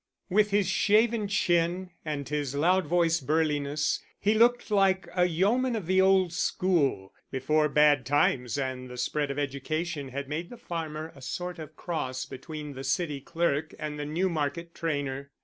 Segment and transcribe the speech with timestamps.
[0.31, 5.85] With his shaven chin and his loud voiced burliness he looked like a yeoman of
[5.85, 11.13] the old school, before bad times and the spread of education had made the farmer
[11.15, 15.29] a sort of cross between the city clerk and the Newmarket trainer.